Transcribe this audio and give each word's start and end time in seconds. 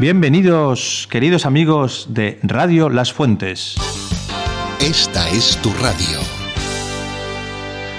Bienvenidos, 0.00 1.06
queridos 1.10 1.44
amigos 1.44 2.06
de 2.08 2.38
Radio 2.42 2.88
Las 2.88 3.12
Fuentes. 3.12 3.74
Esta 4.80 5.28
es 5.28 5.58
tu 5.58 5.68
radio. 5.74 6.18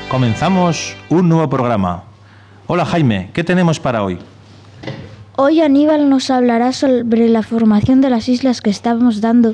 Comenzamos 0.09 0.97
un 1.11 1.29
nuevo 1.29 1.47
programa. 1.47 2.05
Hola 2.65 2.85
Jaime, 2.85 3.29
¿qué 3.33 3.43
tenemos 3.43 3.79
para 3.79 4.03
hoy? 4.03 4.17
Hoy 5.35 5.61
Aníbal 5.61 6.09
nos 6.09 6.31
hablará 6.31 6.73
sobre 6.73 7.29
la 7.29 7.43
formación 7.43 8.01
de 8.01 8.09
las 8.09 8.29
islas 8.29 8.61
que 8.61 8.71
estamos 8.71 9.21
dando 9.21 9.53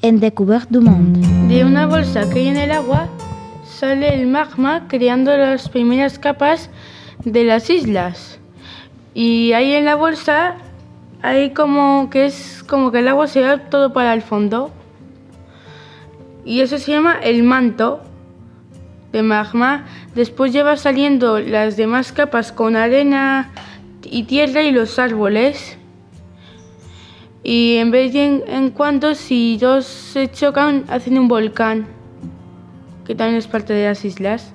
en 0.00 0.20
Découverte 0.20 0.68
du 0.70 0.82
Monde. 0.82 1.26
De 1.52 1.64
una 1.64 1.88
bolsa 1.88 2.30
que 2.30 2.38
hay 2.38 2.46
en 2.46 2.58
el 2.58 2.70
agua 2.70 3.08
sale 3.64 4.14
el 4.14 4.28
magma 4.28 4.86
creando 4.86 5.36
las 5.36 5.68
primeras 5.68 6.20
capas 6.20 6.70
de 7.24 7.42
las 7.42 7.68
islas. 7.70 8.38
Y 9.14 9.52
ahí 9.52 9.72
en 9.72 9.84
la 9.84 9.96
bolsa 9.96 10.58
hay 11.22 11.50
como 11.50 12.08
que 12.10 12.26
es 12.26 12.64
como 12.66 12.92
que 12.92 13.00
el 13.00 13.08
agua 13.08 13.26
se 13.26 13.42
va 13.42 13.58
todo 13.58 13.92
para 13.92 14.12
el 14.14 14.22
fondo. 14.22 14.70
Y 16.44 16.60
eso 16.60 16.78
se 16.78 16.92
llama 16.92 17.18
el 17.22 17.42
manto 17.42 18.00
de 19.12 19.22
magma. 19.22 19.86
Después 20.14 20.52
ya 20.52 20.64
va 20.64 20.76
saliendo 20.76 21.40
las 21.40 21.76
demás 21.76 22.12
capas 22.12 22.52
con 22.52 22.76
arena 22.76 23.50
y 24.04 24.24
tierra 24.24 24.62
y 24.62 24.70
los 24.70 24.98
árboles. 24.98 25.76
Y 27.42 27.76
en 27.76 27.90
vez 27.90 28.12
de 28.12 28.44
en, 28.46 28.70
cuando, 28.70 29.14
si 29.14 29.58
dos 29.58 29.86
se 29.86 30.30
chocan, 30.30 30.84
hacen 30.88 31.18
un 31.18 31.28
volcán, 31.28 31.86
que 33.06 33.14
también 33.14 33.38
es 33.38 33.46
parte 33.46 33.72
de 33.72 33.86
las 33.86 34.04
islas. 34.04 34.52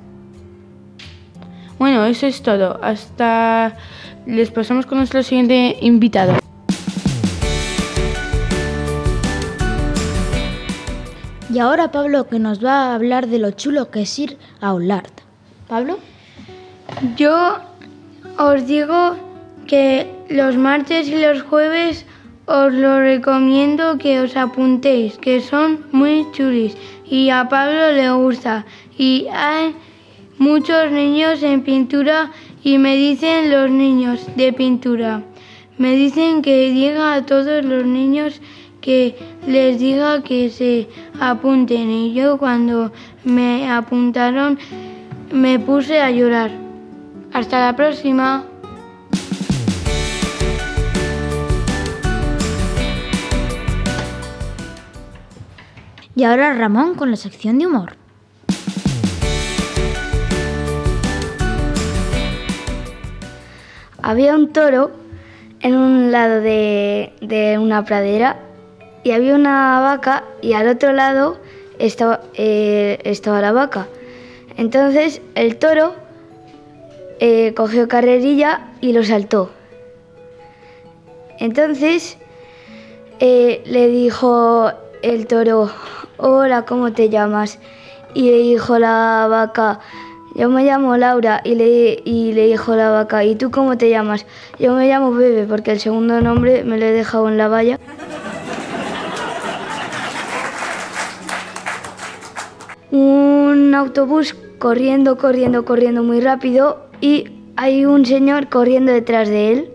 Bueno, 1.80 2.06
eso 2.06 2.28
es 2.28 2.42
todo. 2.44 2.80
Hasta 2.84 3.78
les 4.26 4.52
pasamos 4.52 4.86
con 4.86 5.00
nuestro 5.00 5.24
siguiente 5.24 5.78
invitado. 5.82 6.43
Y 11.54 11.60
ahora 11.60 11.92
Pablo 11.92 12.28
que 12.28 12.40
nos 12.40 12.66
va 12.66 12.78
a 12.78 12.96
hablar 12.96 13.28
de 13.28 13.38
lo 13.38 13.52
chulo 13.52 13.92
que 13.92 14.02
es 14.02 14.18
ir 14.18 14.40
a 14.60 14.74
Ollart. 14.74 15.22
Pablo. 15.68 16.00
Yo 17.16 17.60
os 18.40 18.66
digo 18.66 19.16
que 19.68 20.12
los 20.30 20.58
martes 20.58 21.08
y 21.10 21.22
los 21.22 21.44
jueves 21.44 22.08
os 22.48 22.74
lo 22.74 23.00
recomiendo 23.00 24.00
que 24.00 24.20
os 24.22 24.36
apuntéis, 24.36 25.20
que 25.20 25.42
son 25.42 25.86
muy 25.92 26.26
chulis 26.32 26.76
y 27.06 27.30
a 27.30 27.48
Pablo 27.48 27.92
le 27.92 28.10
gusta. 28.10 28.66
Y 28.98 29.28
hay 29.32 29.76
muchos 30.40 30.92
niños 30.92 31.44
en 31.44 31.62
pintura 31.62 32.32
y 32.64 32.80
me 32.80 32.98
dicen 32.98 33.52
los 33.52 33.70
niños 33.70 34.26
de 34.36 34.54
pintura. 34.54 35.22
Me 35.78 35.96
dicen 35.96 36.42
que 36.42 36.72
diga 36.72 37.14
a 37.14 37.26
todos 37.28 37.64
los 37.64 37.86
niños 37.86 38.42
que 38.84 39.16
les 39.48 39.80
diga 39.80 40.22
que 40.24 40.50
se 40.50 40.90
apunten 41.20 41.90
y 41.90 42.14
yo 42.14 42.38
cuando 42.38 42.92
me 43.24 43.72
apuntaron 43.72 44.60
me 45.32 45.58
puse 45.58 46.02
a 46.02 46.12
llorar. 46.12 46.52
Hasta 47.32 47.66
la 47.66 47.76
próxima. 47.76 48.44
Y 56.16 56.26
ahora 56.26 56.54
Ramón 56.54 56.96
con 56.96 57.10
la 57.10 57.16
sección 57.16 57.58
de 57.58 57.68
humor. 57.68 57.96
Había 64.02 64.36
un 64.36 64.52
toro 64.52 64.92
en 65.62 65.76
un 65.76 66.12
lado 66.12 66.42
de, 66.42 67.14
de 67.22 67.58
una 67.58 67.86
pradera 67.86 68.38
y 69.04 69.12
había 69.12 69.36
una 69.36 69.80
vaca 69.82 70.24
y 70.42 70.54
al 70.54 70.68
otro 70.68 70.94
lado 70.94 71.38
estaba, 71.80 72.22
eh, 72.34 73.00
estaba 73.04 73.42
la 73.42 73.52
vaca. 73.52 73.88
Entonces 74.58 75.22
el 75.36 75.58
toro 75.58 75.96
eh, 77.20 77.54
cogió 77.56 77.88
carrerilla 77.88 78.72
y 78.82 78.94
lo 78.94 79.04
saltó. 79.04 79.50
Entonces 81.40 82.18
eh, 83.20 83.62
le 83.66 83.88
dijo 83.88 84.72
el 85.02 85.28
toro, 85.28 85.70
hola, 86.18 86.66
¿cómo 86.66 86.94
te 86.94 87.10
llamas? 87.10 87.60
Y 88.14 88.30
le 88.30 88.38
dijo 88.38 88.78
la 88.80 89.28
vaca, 89.30 89.80
yo 90.36 90.50
me 90.50 90.64
llamo 90.64 90.98
Laura. 90.98 91.42
Y 91.44 91.56
le, 91.56 92.02
y 92.06 92.34
le 92.34 92.48
dijo 92.48 92.76
la 92.76 92.90
vaca, 92.90 93.24
¿y 93.24 93.36
tú 93.36 93.52
cómo 93.52 93.78
te 93.78 93.90
llamas? 93.90 94.26
Yo 94.60 94.74
me 94.74 94.88
llamo 94.88 95.12
Bebe 95.12 95.46
porque 95.46 95.72
el 95.72 95.80
segundo 95.80 96.22
nombre 96.22 96.64
me 96.64 96.78
lo 96.78 96.86
he 96.86 96.92
dejado 96.92 97.28
en 97.28 97.38
la 97.38 97.48
valla. 97.48 97.80
Un 102.94 103.74
autobús 103.74 104.36
corriendo, 104.60 105.18
corriendo, 105.18 105.66
corriendo 105.66 106.04
muy 106.04 106.22
rápido 106.22 106.86
y 107.02 107.26
hay 107.56 107.86
un 107.86 108.06
señor 108.06 108.50
corriendo 108.50 108.92
detrás 108.92 109.30
de 109.30 109.52
él 109.52 109.70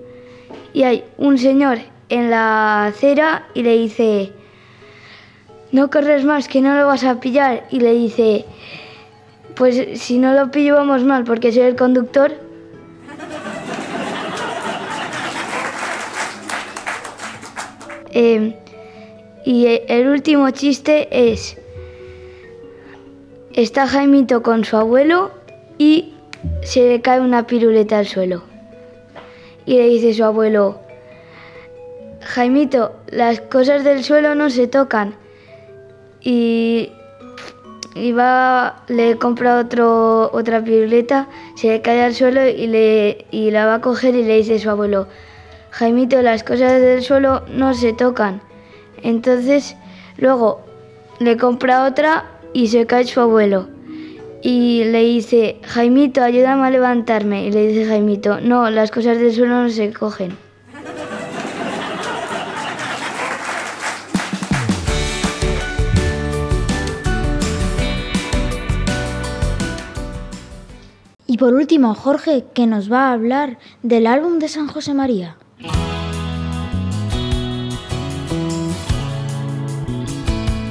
y 0.72 0.84
hay 0.84 1.02
un 1.16 1.36
señor 1.36 1.78
en 2.10 2.30
la 2.30 2.86
acera 2.86 3.48
y 3.54 3.64
le 3.64 3.76
dice, 3.76 4.32
no 5.72 5.90
corres 5.90 6.24
más, 6.24 6.46
que 6.46 6.60
no 6.60 6.76
lo 6.76 6.86
vas 6.86 7.02
a 7.02 7.18
pillar. 7.18 7.66
Y 7.72 7.80
le 7.80 7.92
dice, 7.92 8.44
pues 9.56 10.00
si 10.00 10.18
no 10.18 10.32
lo 10.32 10.52
pillo 10.52 10.76
vamos 10.76 11.02
mal 11.02 11.24
porque 11.24 11.50
soy 11.50 11.62
el 11.62 11.76
conductor. 11.76 12.32
Eh, 18.10 18.56
y 19.44 19.66
el 19.86 20.08
último 20.08 20.50
chiste 20.50 21.08
es, 21.10 21.58
Está 23.58 23.88
Jaimito 23.88 24.44
con 24.44 24.64
su 24.64 24.76
abuelo 24.76 25.32
y 25.78 26.14
se 26.62 26.88
le 26.88 27.00
cae 27.00 27.20
una 27.20 27.48
piruleta 27.48 27.98
al 27.98 28.06
suelo. 28.06 28.44
Y 29.66 29.78
le 29.78 29.88
dice 29.88 30.14
su 30.14 30.22
abuelo, 30.22 30.78
Jaimito, 32.20 32.92
las 33.08 33.40
cosas 33.40 33.82
del 33.82 34.04
suelo 34.04 34.36
no 34.36 34.48
se 34.48 34.68
tocan. 34.68 35.16
Y, 36.20 36.92
y 37.96 38.12
va, 38.12 38.84
le 38.86 39.18
compra 39.18 39.58
otro, 39.58 40.30
otra 40.32 40.62
piruleta, 40.62 41.26
se 41.56 41.66
le 41.66 41.82
cae 41.82 42.04
al 42.04 42.14
suelo 42.14 42.46
y, 42.46 42.68
le, 42.68 43.26
y 43.32 43.50
la 43.50 43.66
va 43.66 43.74
a 43.74 43.80
coger 43.80 44.14
y 44.14 44.22
le 44.22 44.36
dice 44.36 44.60
su 44.60 44.70
abuelo, 44.70 45.08
Jaimito, 45.70 46.22
las 46.22 46.44
cosas 46.44 46.80
del 46.80 47.02
suelo 47.02 47.42
no 47.48 47.74
se 47.74 47.92
tocan. 47.92 48.40
Entonces, 49.02 49.74
luego 50.16 50.60
le 51.18 51.36
compra 51.36 51.86
otra 51.86 52.37
y 52.58 52.66
se 52.66 52.86
cae 52.86 53.04
su 53.04 53.20
abuelo. 53.20 53.68
Y 54.42 54.82
le 54.82 55.04
dice, 55.04 55.60
Jaimito, 55.62 56.24
ayúdame 56.24 56.66
a 56.66 56.70
levantarme. 56.70 57.46
Y 57.46 57.52
le 57.52 57.68
dice 57.68 57.86
Jaimito, 57.86 58.40
no, 58.40 58.68
las 58.68 58.90
cosas 58.90 59.16
del 59.20 59.32
suelo 59.32 59.62
no 59.62 59.70
se 59.70 59.92
cogen. 59.92 60.36
Y 71.28 71.38
por 71.38 71.54
último, 71.54 71.94
Jorge, 71.94 72.46
que 72.54 72.66
nos 72.66 72.90
va 72.90 73.10
a 73.10 73.12
hablar 73.12 73.58
del 73.84 74.08
álbum 74.08 74.40
de 74.40 74.48
San 74.48 74.66
José 74.66 74.94
María. 74.94 75.36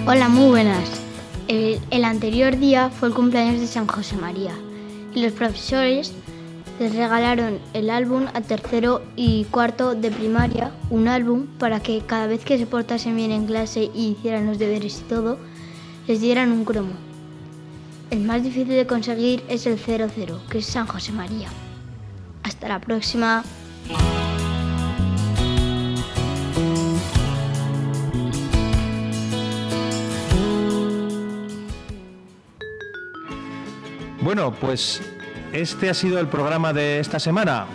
Hola, 0.06 0.28
muy 0.28 0.50
buenas. 0.50 0.97
El, 1.48 2.04
anterior 2.04 2.58
día 2.58 2.90
fue 2.90 3.08
el 3.08 3.14
cumpleaños 3.14 3.62
de 3.62 3.68
San 3.68 3.88
José 3.88 4.18
María 4.18 4.54
y 5.16 5.22
los 5.22 5.32
profesores 5.32 6.12
les 6.78 6.94
regalaron 6.94 7.60
el 7.74 7.90
álbum 7.90 8.26
a 8.34 8.42
tercero 8.42 9.02
y 9.16 9.46
cuarto 9.46 9.96
de 9.96 10.12
primaria, 10.12 10.72
un 10.90 11.08
álbum 11.08 11.48
para 11.58 11.80
que 11.80 12.02
cada 12.02 12.28
vez 12.28 12.44
que 12.44 12.58
se 12.58 12.68
portasen 12.68 13.16
bien 13.16 13.32
en 13.32 13.46
clase 13.46 13.90
y 13.94 14.10
hicieran 14.10 14.46
los 14.46 14.60
deberes 14.60 15.00
y 15.00 15.04
todo, 15.04 15.38
les 16.06 16.20
dieran 16.20 16.52
un 16.52 16.66
cromo. 16.66 16.94
El 18.12 18.20
más 18.20 18.44
difícil 18.44 18.76
de 18.76 18.86
conseguir 18.86 19.42
es 19.48 19.66
el 19.68 19.80
00, 19.80 20.42
que 20.50 20.58
es 20.58 20.66
San 20.66 20.86
José 20.86 21.14
María. 21.14 21.48
Hasta 22.44 22.68
la 22.68 22.80
próxima. 22.80 23.44
Bueno, 34.28 34.52
pues 34.52 35.02
este 35.54 35.90
ha 35.90 35.94
sido 35.94 36.20
el 36.20 36.28
programa 36.28 36.74
de 36.74 37.00
esta 37.00 37.18
semana. 37.18 37.66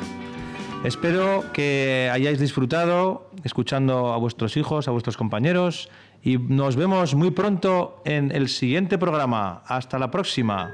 Espero 0.84 1.50
que 1.54 2.10
hayáis 2.12 2.38
disfrutado 2.38 3.30
escuchando 3.42 4.12
a 4.12 4.18
vuestros 4.18 4.58
hijos, 4.58 4.86
a 4.86 4.90
vuestros 4.90 5.16
compañeros 5.16 5.88
y 6.22 6.36
nos 6.36 6.76
vemos 6.76 7.14
muy 7.14 7.30
pronto 7.30 8.02
en 8.04 8.30
el 8.32 8.50
siguiente 8.50 8.98
programa. 8.98 9.62
Hasta 9.64 9.98
la 9.98 10.10
próxima. 10.10 10.70